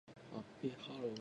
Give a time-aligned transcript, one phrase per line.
[0.33, 1.15] ハッピーハロウィン